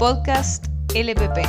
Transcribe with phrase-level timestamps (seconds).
[0.00, 1.40] Podcast LPP.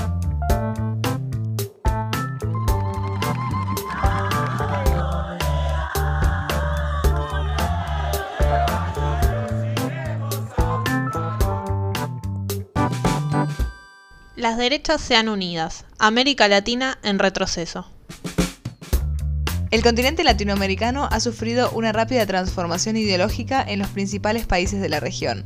[14.36, 15.86] Las derechas sean unidas.
[15.97, 17.89] América Latina en retroceso.
[19.70, 24.99] El continente latinoamericano ha sufrido una rápida transformación ideológica en los principales países de la
[24.99, 25.45] región.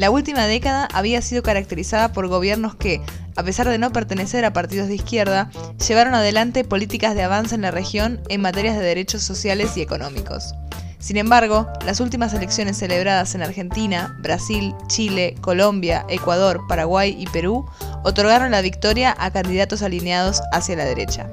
[0.00, 3.02] La última década había sido caracterizada por gobiernos que,
[3.36, 5.50] a pesar de no pertenecer a partidos de izquierda,
[5.86, 10.54] llevaron adelante políticas de avance en la región en materias de derechos sociales y económicos.
[11.00, 17.66] Sin embargo, las últimas elecciones celebradas en Argentina, Brasil, Chile, Colombia, Ecuador, Paraguay y Perú
[18.02, 21.30] otorgaron la victoria a candidatos alineados hacia la derecha.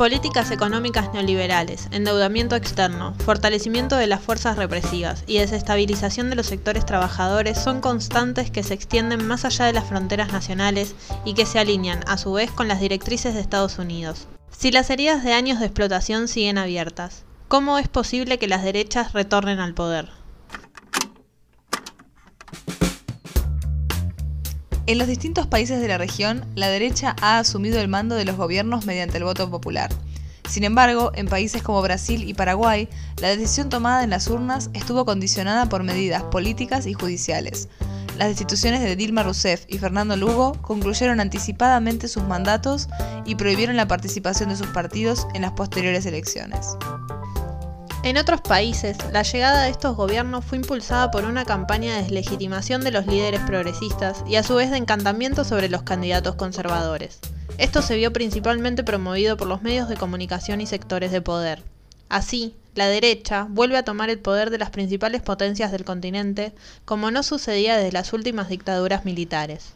[0.00, 6.86] Políticas económicas neoliberales, endeudamiento externo, fortalecimiento de las fuerzas represivas y desestabilización de los sectores
[6.86, 10.94] trabajadores son constantes que se extienden más allá de las fronteras nacionales
[11.26, 14.26] y que se alinean a su vez con las directrices de Estados Unidos.
[14.50, 19.12] Si las heridas de años de explotación siguen abiertas, ¿cómo es posible que las derechas
[19.12, 20.08] retornen al poder?
[24.90, 28.36] En los distintos países de la región, la derecha ha asumido el mando de los
[28.36, 29.88] gobiernos mediante el voto popular.
[30.48, 32.88] Sin embargo, en países como Brasil y Paraguay,
[33.20, 37.68] la decisión tomada en las urnas estuvo condicionada por medidas políticas y judiciales.
[38.18, 42.88] Las destituciones de Dilma Rousseff y Fernando Lugo concluyeron anticipadamente sus mandatos
[43.24, 46.66] y prohibieron la participación de sus partidos en las posteriores elecciones.
[48.02, 52.82] En otros países, la llegada de estos gobiernos fue impulsada por una campaña de deslegitimación
[52.82, 57.20] de los líderes progresistas y a su vez de encantamiento sobre los candidatos conservadores.
[57.58, 61.62] Esto se vio principalmente promovido por los medios de comunicación y sectores de poder.
[62.08, 66.54] Así, la derecha vuelve a tomar el poder de las principales potencias del continente,
[66.86, 69.74] como no sucedía desde las últimas dictaduras militares.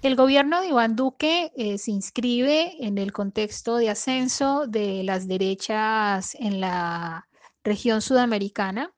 [0.00, 5.28] El gobierno de Iván Duque eh, se inscribe en el contexto de ascenso de las
[5.28, 7.27] derechas en la
[7.64, 8.92] región sudamericana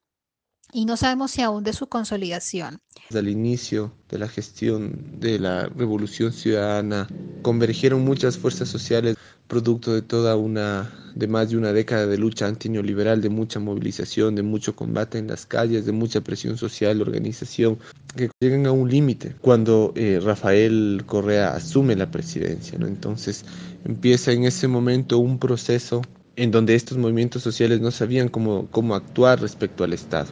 [0.72, 2.78] y no sabemos si aún de su consolidación.
[3.12, 7.08] Al inicio de la gestión de la Revolución Ciudadana
[7.42, 9.16] convergieron muchas fuerzas sociales
[9.48, 14.36] producto de toda una de más de una década de lucha antineoliberal, de mucha movilización,
[14.36, 17.76] de mucho combate en las calles, de mucha presión social, organización,
[18.16, 22.78] que llegan a un límite cuando eh, Rafael Correa asume la presidencia.
[22.80, 23.44] Entonces
[23.84, 26.02] empieza en ese momento un proceso
[26.40, 30.30] en donde estos movimientos sociales no sabían cómo, cómo actuar respecto al Estado.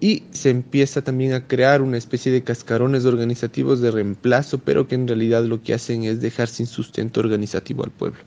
[0.00, 4.94] Y se empieza también a crear una especie de cascarones organizativos de reemplazo, pero que
[4.94, 8.20] en realidad lo que hacen es dejar sin sustento organizativo al pueblo.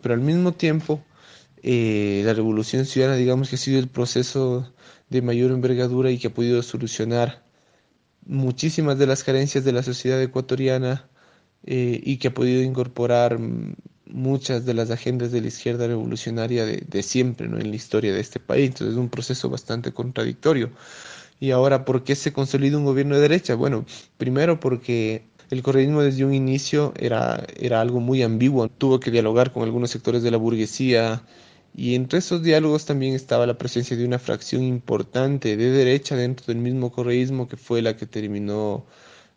[0.00, 1.04] Pero al mismo tiempo,
[1.62, 4.72] eh, la revolución ciudadana, digamos que ha sido el proceso
[5.10, 7.42] de mayor envergadura y que ha podido solucionar
[8.24, 11.06] muchísimas de las carencias de la sociedad ecuatoriana
[11.66, 13.74] eh, y que ha podido incorporar mm,
[14.12, 17.58] muchas de las agendas de la izquierda revolucionaria de, siempre ¿no?
[17.58, 18.68] en la historia de este país.
[18.68, 20.70] Entonces es un proceso bastante contradictorio.
[21.40, 23.54] Y ahora, ¿por qué se consolida un gobierno de derecha?
[23.54, 23.84] Bueno,
[24.16, 28.68] primero porque el correísmo desde un inicio era, era algo muy ambiguo.
[28.68, 31.22] Tuvo que dialogar con algunos sectores de la burguesía
[31.74, 36.46] y entre esos diálogos también estaba la presencia de una fracción importante de derecha dentro
[36.46, 38.84] del mismo correísmo que fue la que terminó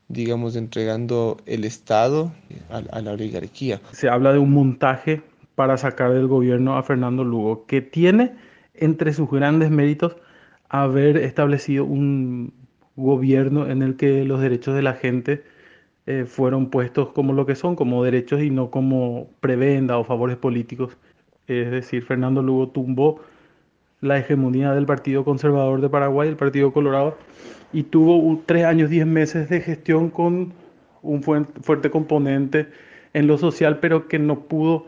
[0.07, 2.31] digamos, entregando el Estado
[2.69, 3.81] a, la oligarquía.
[3.91, 5.21] Se habla de un montaje
[5.55, 8.33] para sacar del gobierno a Fernando Lugo, que tiene
[8.73, 10.17] entre sus grandes méritos
[10.69, 12.53] haber establecido un
[12.95, 15.43] gobierno en el que los derechos de la gente
[16.05, 20.37] eh, fueron puestos como lo que son, como derechos y no como prebenda o favores
[20.37, 20.97] políticos.
[21.47, 23.21] Es decir, Fernando Lugo tumbó
[24.05, 27.17] la hegemonía del Partido Conservador de Paraguay, el Partido Colorado,
[27.73, 30.53] y tuvo tres años, diez meses de gestión con
[31.01, 32.67] un fuerte componente
[33.13, 34.87] en lo social, pero que no pudo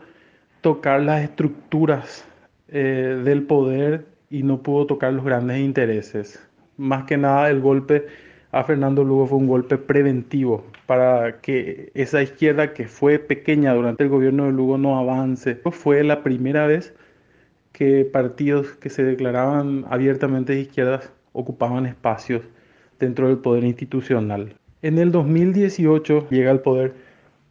[0.62, 2.26] tocar las estructuras
[2.70, 6.46] eh, del poder y no pudo tocar los grandes intereses.
[6.78, 8.08] Más que nada el golpe
[8.52, 14.04] a Fernando Lugo fue un golpe preventivo para que esa izquierda que fue pequeña durante
[14.04, 15.56] el gobierno de Lugo no avance.
[15.72, 16.94] Fue la primera vez
[17.78, 22.42] que partidos que se declaraban abiertamente de izquierdas ocupaban espacios
[23.00, 24.56] dentro del poder institucional.
[24.82, 26.96] En el 2018 llega al poder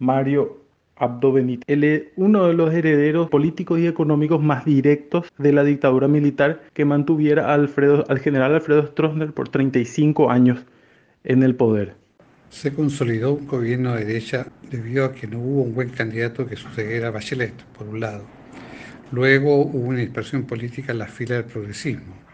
[0.00, 0.58] Mario
[0.96, 1.64] Abdo Benítez.
[1.68, 6.84] Es uno de los herederos políticos y económicos más directos de la dictadura militar que
[6.84, 7.68] mantuviera al
[8.18, 10.58] general Alfredo Stroessner por 35 años
[11.22, 11.94] en el poder.
[12.50, 16.56] Se consolidó un gobierno de derecha debido a que no hubo un buen candidato que
[16.56, 18.35] sucediera a Bachelet, por un lado.
[19.12, 22.26] Luego hubo una dispersión política en la fila del progresismo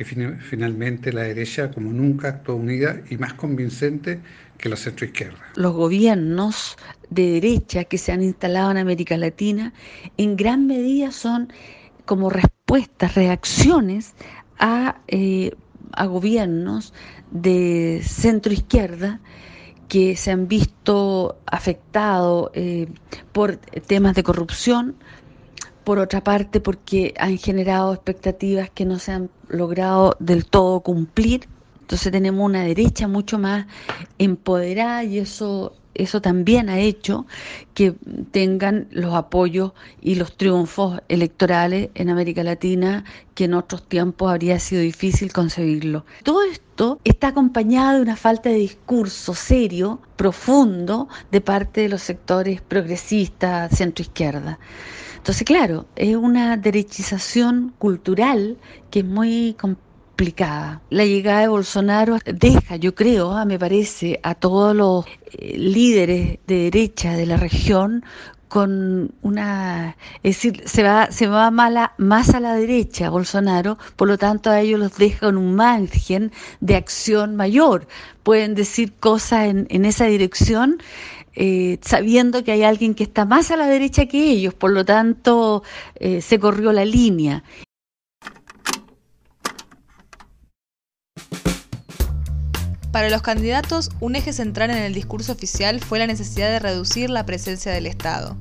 [0.00, 4.18] que finalmente la derecha como nunca actuó unida y más convincente
[4.56, 5.38] que la centroizquierda.
[5.56, 6.78] Los gobiernos
[7.10, 9.74] de derecha que se han instalado en América Latina
[10.16, 11.52] en gran medida son
[12.06, 14.14] como respuestas, reacciones
[14.58, 15.50] a, eh,
[15.92, 16.94] a gobiernos
[17.30, 19.20] de centroizquierda
[19.88, 22.86] que se han visto afectados eh,
[23.32, 24.96] por temas de corrupción,
[25.84, 31.48] por otra parte porque han generado expectativas que no se han logrado del todo cumplir.
[31.80, 33.66] Entonces tenemos una derecha mucho más
[34.18, 37.26] empoderada y eso eso también ha hecho
[37.74, 37.92] que
[38.30, 43.04] tengan los apoyos y los triunfos electorales en América Latina
[43.34, 46.04] que en otros tiempos habría sido difícil concebirlo.
[46.22, 52.02] Todo esto está acompañado de una falta de discurso serio, profundo, de parte de los
[52.02, 54.58] sectores progresistas, centro-izquierda.
[55.20, 58.58] Entonces, claro, es una derechización cultural
[58.90, 59.80] que es muy compleja
[60.90, 66.38] la llegada de Bolsonaro deja, yo creo, ah, me parece, a todos los eh, líderes
[66.46, 68.04] de derecha de la región
[68.48, 74.08] con una, es decir, se va, se va mala, más a la derecha Bolsonaro, por
[74.08, 77.86] lo tanto a ellos los deja en un margen de acción mayor.
[78.22, 80.82] Pueden decir cosas en, esa dirección
[81.34, 84.84] eh, sabiendo que hay alguien que está más a la derecha que ellos, por lo
[84.84, 85.62] tanto
[85.96, 87.44] eh, se corrió la línea.
[92.92, 97.08] Para los candidatos, un eje central en el discurso oficial fue la necesidad de reducir
[97.08, 98.36] la presencia del Estado.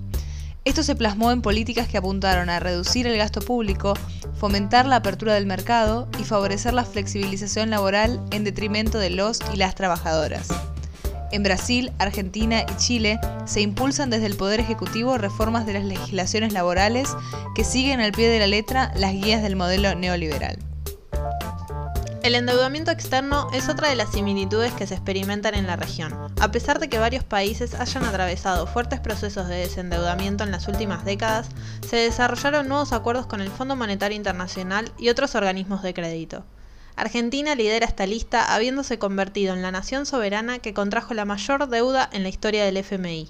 [0.65, 3.93] Esto se plasmó en políticas que apuntaron a reducir el gasto público,
[4.37, 9.57] fomentar la apertura del mercado y favorecer la flexibilización laboral en detrimento de los y
[9.57, 10.49] las trabajadoras.
[11.31, 16.53] En Brasil, Argentina y Chile se impulsan desde el Poder Ejecutivo reformas de las legislaciones
[16.53, 17.09] laborales
[17.53, 20.57] que siguen al pie de la letra las guías del modelo neoliberal.
[22.23, 26.13] El endeudamiento externo es otra de las similitudes que se experimentan en la región.
[26.41, 31.05] A pesar de que varios países hayan atravesado fuertes procesos de desendeudamiento en las últimas
[31.05, 31.47] décadas,
[31.87, 36.43] se desarrollaron nuevos acuerdos con el Fondo Monetario Internacional y otros organismos de crédito.
[36.99, 42.09] Argentina lidera esta lista habiéndose convertido en la nación soberana que contrajo la mayor deuda
[42.11, 43.29] en la historia del FMI.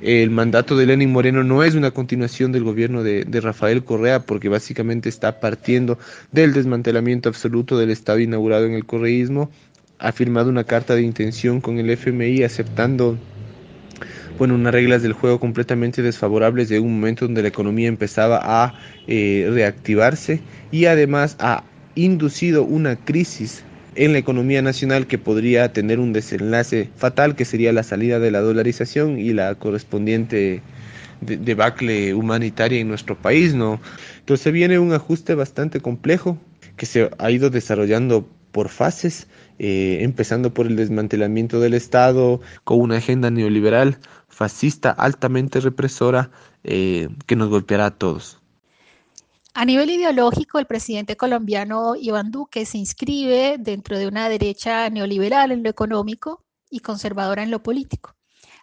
[0.00, 4.48] El mandato de Lenin Moreno no es una continuación del gobierno de, Rafael Correa porque
[4.48, 5.98] básicamente está partiendo
[6.30, 9.50] del desmantelamiento absoluto del Estado inaugurado en el correísmo.
[9.98, 13.18] Ha firmado una carta de intención con el FMI aceptando
[14.38, 18.74] bueno, unas reglas del juego completamente desfavorables de un momento donde la economía empezaba a
[19.08, 20.40] eh, reactivarse
[20.70, 21.64] y además ha
[21.96, 23.64] inducido una crisis
[23.96, 28.30] en la economía nacional que podría tener un desenlace fatal, que sería la salida de
[28.30, 30.62] la dolarización y la correspondiente
[31.20, 33.80] debacle humanitaria en nuestro país, ¿no?
[34.18, 36.38] Entonces viene un ajuste bastante complejo
[36.76, 39.26] que se ha ido desarrollando por fases,
[39.58, 43.98] eh, empezando por el desmantelamiento del Estado, con una agenda neoliberal,
[44.28, 46.30] fascista, altamente represora,
[46.64, 48.40] eh, que nos golpeará a todos.
[49.58, 55.50] A nivel ideológico, el presidente colombiano Iván Duque se inscribe dentro de una derecha neoliberal
[55.50, 58.16] en lo económico y conservadora en lo político.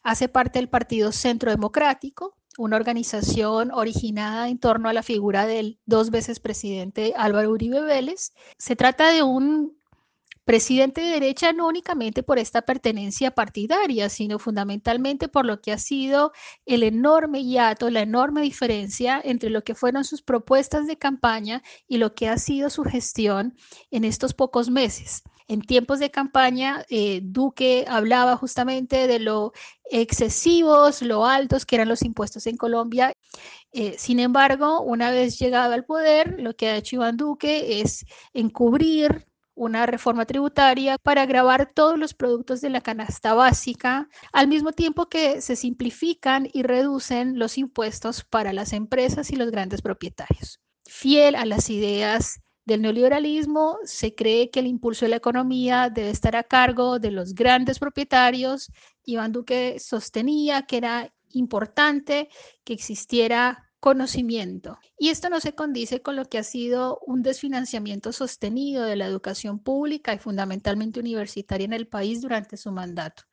[0.03, 5.79] Hace parte del Partido Centro Democrático, una organización originada en torno a la figura del
[5.87, 8.31] dos veces presidente Álvaro Uribe Vélez.
[8.59, 9.75] Se trata de un
[10.45, 15.77] presidente de derecha no únicamente por esta pertenencia partidaria, sino fundamentalmente por lo que ha
[15.77, 16.31] sido
[16.65, 21.97] el enorme hiato, la enorme diferencia entre lo que fueron sus propuestas de campaña y
[21.97, 23.55] lo que ha sido su gestión
[23.91, 25.23] en estos pocos meses.
[25.47, 29.51] En tiempos de campaña, eh, Duque hablaba justamente de lo
[29.91, 33.13] excesivos, lo altos que eran los impuestos en Colombia.
[33.73, 38.05] Eh, sin embargo, una vez llegado al poder, lo que ha hecho Iván Duque es
[38.33, 44.71] encubrir una reforma tributaria para grabar todos los productos de la canasta básica, al mismo
[44.71, 50.59] tiempo que se simplifican y reducen los impuestos para las empresas y los grandes propietarios.
[50.85, 56.09] Fiel a las ideas del neoliberalismo, se cree que el impulso de la economía debe
[56.09, 58.71] estar a cargo de los grandes propietarios.
[59.03, 62.29] Iván Duque sostenía que era importante
[62.63, 64.79] que existiera conocimiento.
[64.97, 69.05] Y esto no se condice con lo que ha sido un desfinanciamiento sostenido de la
[69.05, 73.23] educación pública y fundamentalmente universitaria en el país durante su mandato.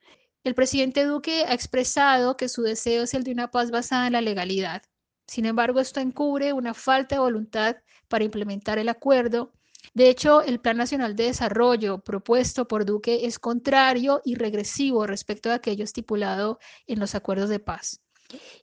[0.43, 4.15] El presidente Duque ha expresado que su deseo es el de una paz basada en
[4.15, 4.83] la legalidad.
[5.29, 7.77] Sin embargo, esto encubre una falta de voluntad
[8.09, 9.53] para implementar el acuerdo.
[9.95, 15.53] De hecho, el Plan Nacional de Desarrollo propuesto por Duque es contrario y regresivo respecto
[15.53, 18.01] a aquello estipulado en los acuerdos de paz.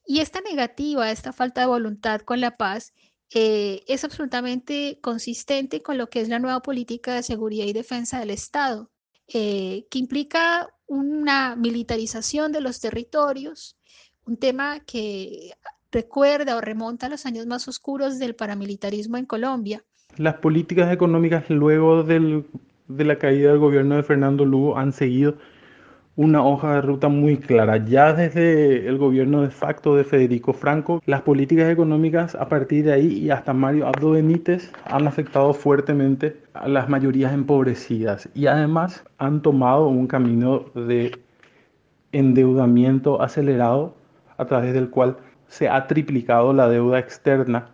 [0.06, 2.94] Y esta negativa, esta falta de voluntad con la paz
[3.34, 8.20] eh, es absolutamente consistente con lo que es la nueva política de seguridad y defensa
[8.20, 8.90] del Estado,
[9.28, 13.78] eh, que implica una militarización de los territorios,
[14.26, 15.52] un tema que
[15.92, 19.84] recuerda o remonta a los años más oscuros del paramilitarismo en Colombia.
[20.16, 22.44] Las políticas económicas luego de
[22.88, 25.38] la caída del gobierno de Fernando Lugo han seguido
[26.18, 27.78] una hoja de ruta muy clara.
[27.78, 32.94] Ya desde el gobierno de facto de Federico Franco, las políticas económicas a partir de
[32.94, 39.06] ahí y hasta Mario Abdo Benítez han afectado fuertemente a las mayorías empobrecidas y además
[39.20, 41.12] han tomado un camino de
[42.12, 43.94] endeudamiento acelerado
[44.38, 47.70] a través del cual se ha triplicado la deuda externa.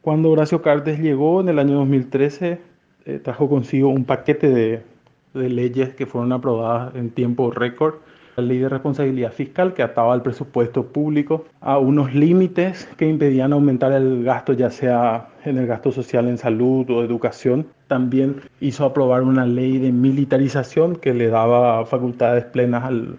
[0.00, 2.58] Cuando Horacio Cartes llegó en el año 2013,
[3.04, 4.91] eh, trajo consigo un paquete de
[5.34, 7.96] de leyes que fueron aprobadas en tiempo récord.
[8.36, 13.52] La ley de responsabilidad fiscal que ataba al presupuesto público a unos límites que impedían
[13.52, 17.66] aumentar el gasto, ya sea en el gasto social en salud o educación.
[17.88, 23.18] También hizo aprobar una ley de militarización que le daba facultades plenas al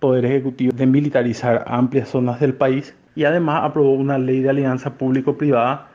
[0.00, 2.94] Poder Ejecutivo de militarizar amplias zonas del país.
[3.14, 5.88] Y además aprobó una ley de alianza público-privada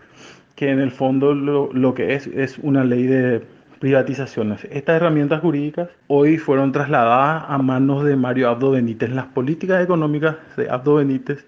[0.55, 3.41] que en el fondo lo, lo que es es una ley de
[3.83, 4.61] privatizaciones.
[4.71, 9.09] Estas herramientas jurídicas hoy fueron trasladadas a manos de Mario Abdo Benítez.
[9.09, 11.45] Las políticas económicas de Abdo Benítez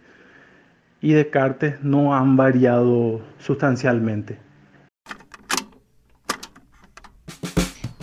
[1.00, 4.38] y de Cartes no han variado sustancialmente.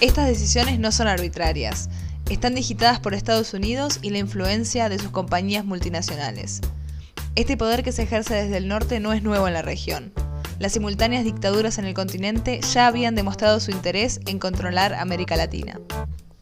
[0.00, 1.90] Estas decisiones no son arbitrarias.
[2.30, 6.62] Están digitadas por Estados Unidos y la influencia de sus compañías multinacionales.
[7.34, 10.10] Este poder que se ejerce desde el norte no es nuevo en la región
[10.62, 15.80] las simultáneas dictaduras en el continente ya habían demostrado su interés en controlar América Latina.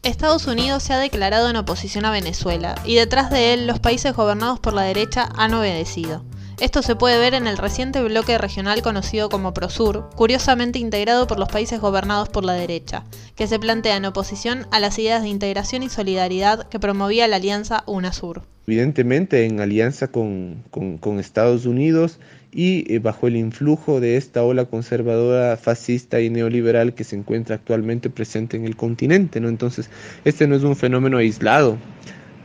[0.03, 4.15] Estados Unidos se ha declarado en oposición a Venezuela y detrás de él los países
[4.15, 6.23] gobernados por la derecha han obedecido.
[6.59, 11.39] Esto se puede ver en el reciente bloque regional conocido como Prosur, curiosamente integrado por
[11.39, 15.29] los países gobernados por la derecha, que se plantea en oposición a las ideas de
[15.29, 18.50] integración y solidaridad que promovía la alianza UNASUR.
[18.67, 22.19] Evidentemente en alianza con, con Estados Unidos
[22.53, 27.55] y eh, bajo el influjo de esta ola conservadora, fascista y neoliberal que se encuentra
[27.55, 29.39] actualmente presente en el continente.
[29.39, 29.49] ¿no?
[29.49, 29.89] Entonces,
[30.25, 31.77] este no es un fenómeno aislado,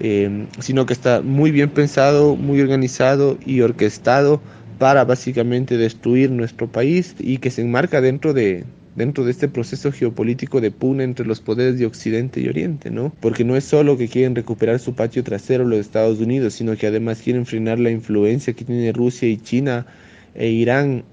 [0.00, 4.40] eh, sino que está muy bien pensado, muy organizado y orquestado
[4.78, 8.64] para básicamente destruir nuestro país y que se enmarca dentro de,
[8.96, 13.12] dentro de este proceso geopolítico de pugna entre los poderes de Occidente y Oriente, ¿no?
[13.20, 16.86] Porque no es solo que quieren recuperar su patio trasero los Estados Unidos, sino que
[16.86, 19.86] además quieren frenar la influencia que tiene Rusia y China
[20.34, 21.04] e Irán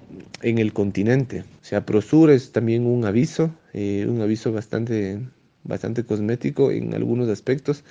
[0.42, 1.40] en el continente.
[1.40, 5.20] O sea, Prosur es también un aviso, eh, un aviso bastante,
[5.62, 7.84] bastante cosmético en algunos aspectos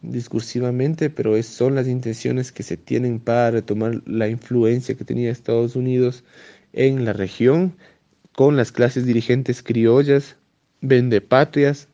[0.00, 5.30] discursivamente, pero es, son las intenciones que se tienen para retomar la influencia que tenía
[5.30, 6.24] Estados Unidos
[6.72, 7.74] en la región
[8.38, 10.36] con las clases dirigentes criollas,
[10.80, 11.88] vendepatrias,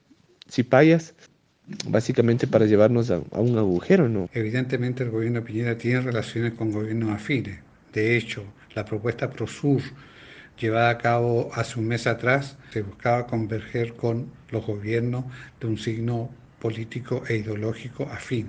[0.46, 1.14] cipayas,
[1.88, 4.28] básicamente para llevarnos a, un agujero, ¿no?
[4.34, 7.60] Evidentemente el gobierno de Piñera tiene relaciones con gobiernos afines.
[7.94, 9.80] De hecho, la propuesta ProSur
[10.60, 15.24] llevada a cabo hace un mes atrás se buscaba converger con los gobiernos
[15.58, 18.48] de un signo político e ideológico afín.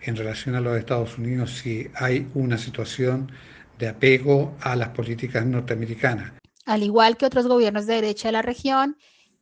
[0.00, 3.30] En relación a los Estados Unidos, sí hay una situación
[3.78, 6.32] de apego a las políticas norteamericanas.
[6.66, 8.98] Al igual que otros gobiernos de derecha de la región,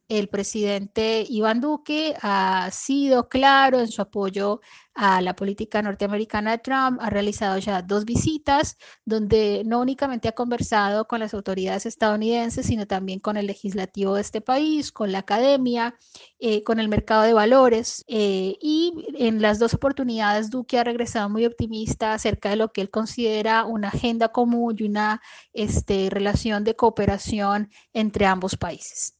[0.08, 4.60] el presidente Iván Duque ha sido claro en su apoyo
[4.94, 10.32] a la política norteamericana de Trump, ha realizado ya dos visitas donde no únicamente ha
[10.32, 15.20] conversado con las autoridades estadounidenses, sino también con el legislativo de este país, con la
[15.20, 15.96] academia,
[16.38, 18.04] eh, con el mercado de valores.
[18.06, 22.80] Eh, y en las dos oportunidades, Duque ha regresado muy optimista acerca de lo que
[22.82, 25.20] él considera una agenda común y una
[25.52, 29.14] este, relación de cooperación entre ambos países.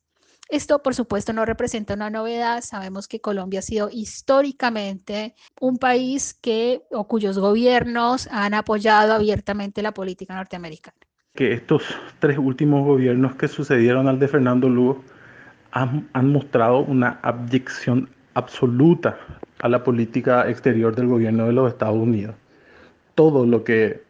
[0.51, 2.63] Esto, por supuesto, no representa una novedad.
[2.63, 9.83] Sabemos que Colombia ha sido históricamente un país que o cuyos gobiernos han apoyado abiertamente
[9.83, 10.97] la política norteamericana.
[11.35, 11.83] Que estos
[12.19, 15.03] tres últimos gobiernos que sucedieron al de Fernando Lugo
[15.73, 19.19] han, han mostrado una abyección absoluta
[19.61, 22.37] a la política exterior del gobierno de los Estados Unidos.
[23.15, 24.03] Todo lo que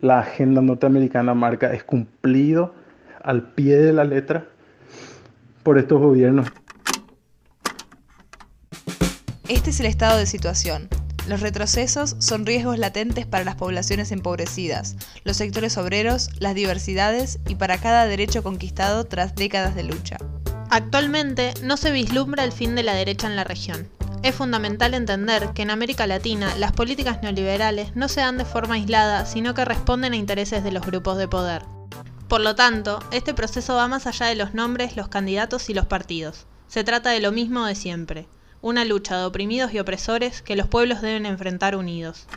[0.00, 2.74] la agenda norteamericana marca es cumplido
[3.22, 4.48] al pie de la letra
[5.62, 6.48] por estos gobiernos.
[9.48, 10.88] Este es el estado de situación.
[11.28, 17.56] Los retrocesos son riesgos latentes para las poblaciones empobrecidas, los sectores obreros, las diversidades y
[17.56, 20.16] para cada derecho conquistado tras décadas de lucha.
[20.70, 23.88] Actualmente no se vislumbra el fin de la derecha en la región.
[24.22, 28.74] Es fundamental entender que en América Latina las políticas neoliberales no se dan de forma
[28.74, 31.62] aislada, sino que responden a intereses de los grupos de poder.
[32.30, 35.86] Por lo tanto, este proceso va más allá de los nombres, los candidatos y los
[35.86, 36.46] partidos.
[36.68, 38.28] Se trata de lo mismo de siempre,
[38.62, 42.28] una lucha de oprimidos y opresores que los pueblos deben enfrentar unidos.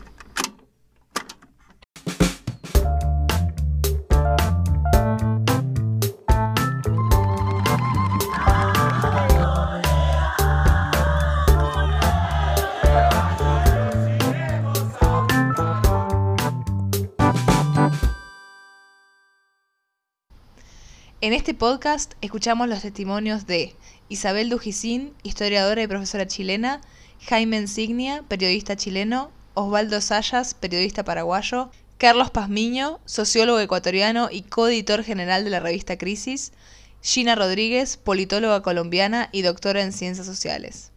[21.24, 23.74] En este podcast escuchamos los testimonios de
[24.10, 26.82] Isabel Dujicín, historiadora y profesora chilena,
[27.26, 35.44] Jaime Insignia, periodista chileno, Osvaldo Sayas, periodista paraguayo, Carlos Pazmiño, sociólogo ecuatoriano y coeditor general
[35.44, 36.52] de la revista Crisis,
[37.00, 40.92] Gina Rodríguez, politóloga colombiana y doctora en ciencias sociales.